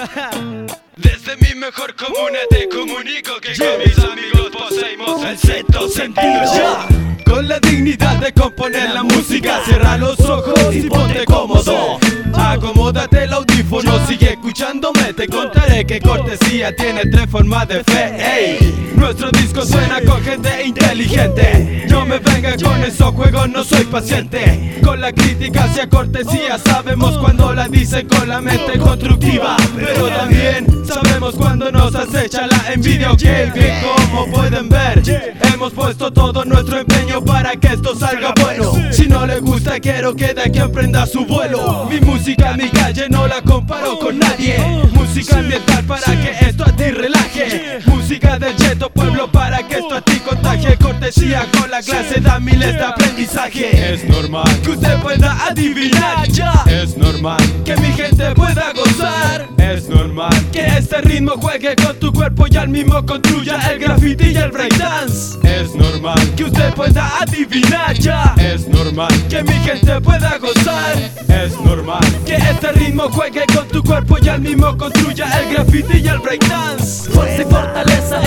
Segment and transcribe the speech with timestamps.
[0.96, 6.86] Desde mi mejor comuna te comunico que con mis amigos poseímos el sexto sentido ya.
[7.24, 11.98] Con la dignidad de componer la música, cierra los ojos y ponte cómodo.
[12.34, 15.12] Acomódate el audífono, sigue escuchándome.
[15.12, 18.16] Te contaré que cortesía tiene tres formas de fe.
[18.18, 21.86] Ey, nuestro disco suena con gente inteligente.
[21.90, 22.20] No me
[22.62, 24.80] con esos juegos, no soy paciente.
[24.84, 29.56] Con la crítica hacia cortesía, sabemos cuando la dicen con la mente constructiva.
[29.76, 33.12] Pero también sabemos cuando nos acecha la envidia.
[33.12, 35.02] Ok, bien, como pueden ver,
[35.52, 38.72] hemos puesto todo nuestro empeño para que esto salga bueno.
[38.92, 41.86] Si no le gusta, quiero que de aquí emprenda su vuelo.
[41.90, 44.58] Mi música, mi calle, no la comparo con nadie.
[44.92, 47.80] Música ambiental para que esto a ti relaje.
[47.86, 50.69] Música del cheto pueblo para que esto a ti contagie.
[51.12, 53.94] Con la clase da miles de aprendizaje.
[53.94, 56.52] Es normal, Que usted pueda adivinar ya.
[56.68, 59.48] es normal, Que mi gente pueda gozar.
[59.58, 64.26] es normal, Que este ritmo juegue con tu cuerpo y al mismo construya el graffiti
[64.28, 65.36] y el breakdance.
[65.42, 68.32] es normal, Que usted pueda adivinar ya.
[68.38, 70.96] es normal, Que mi gente pueda gozar.
[71.28, 75.98] es normal, Que este ritmo juegue con tu cuerpo y al mismo construya el graffiti
[75.98, 77.10] y el breakdance.
[77.10, 78.20] Fuerza y fortaleza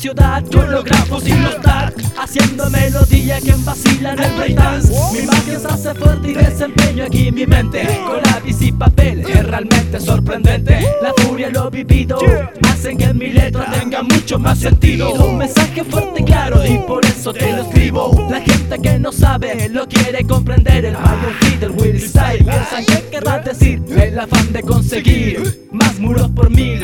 [0.00, 1.56] ciudad con los grafos y los.
[2.18, 4.92] Haciendo melodía que vacila en el breakdance.
[5.12, 7.86] Mi magia se hace fuerte y desempeño aquí mi mente.
[8.06, 10.80] Con lápiz y papel es realmente sorprendente.
[11.02, 12.18] La furia, lo vivido
[12.68, 15.12] hacen que mi letra tenga mucho más sentido.
[15.12, 18.28] Un mensaje fuerte y claro y por eso te lo escribo.
[18.30, 20.86] La gente que no sabe lo quiere comprender.
[20.86, 22.44] El Mario Feed, el Willy Style.
[22.44, 26.80] Piensan que querrá decir el afán de conseguir más muros por mil.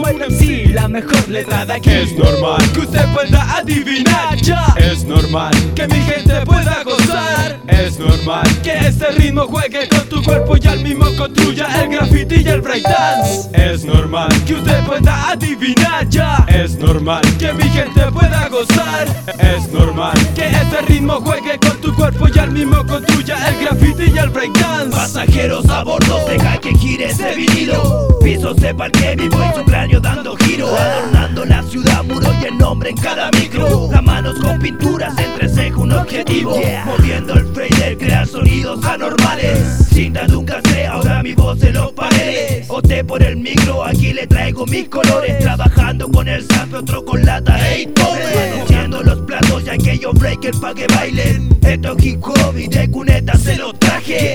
[0.00, 1.90] Como MC, la mejor letra de aquí.
[1.90, 4.74] es normal, Que usted pueda adivinar ya.
[4.78, 7.60] es normal, Que mi gente pueda gozar.
[7.68, 12.36] es normal, Que este ritmo juegue con tu cuerpo y al mismo construya el graffiti
[12.36, 13.50] y el breakdance.
[13.52, 16.46] es normal, Que usted pueda adivinar ya.
[16.48, 19.06] es normal, Que mi gente pueda gozar.
[19.38, 24.12] es normal, Que este ritmo juegue con tu cuerpo y al mismo construya el graffiti
[24.14, 24.96] y el breakdance.
[24.96, 28.09] Pasajeros a bordo, deja que gire ese vinilo.
[28.30, 30.68] Pisos de parque vivo y su cráneo dando giro.
[30.68, 33.88] Adornando la ciudad, muro y el nombre en cada micro.
[33.90, 36.56] Las manos con pinturas, entre cejo un objetivo.
[36.84, 39.84] Moviendo el fader, crear sonidos anormales.
[39.92, 42.66] Cinta de un cassette, ahora mi voz en los paneles.
[42.68, 45.36] Ote por el micro, aquí le traigo mis colores.
[45.40, 48.52] Trabajando con el sample, otro con lata, hey, tome.
[48.52, 51.58] Anunciando los platos y aquellos breakers pa' que bailen.
[51.62, 54.29] Esto es hip hop y de cuneta se los traje.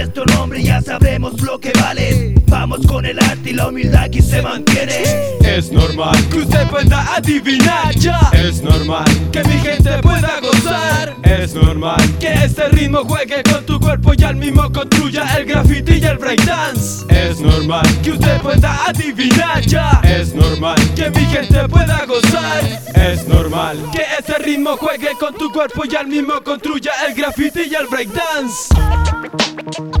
[0.00, 2.34] Busca nuestro nombre ya sabremos lo que vale.
[2.46, 5.02] Vamos con el arte y la humildad que se mantiene.
[5.42, 8.30] es normal, Que usted pueda adivinar ya.
[8.32, 11.16] es normal, Que mi gente pueda gozar.
[11.22, 15.94] es normal, Que este ritmo juegue con tu cuerpo y al mismo construya el graffiti
[15.98, 17.04] y el breakdance.
[17.10, 20.00] es normal, Que usted pueda adivinar ya.
[20.02, 22.64] es normal, Que mi gente pueda gozar.
[22.94, 27.60] es normal, Que este ritmo juegue con tu cuerpo y al mismo construya el graffiti
[27.70, 28.74] y el breakdance.
[29.62, 29.99] Thank you.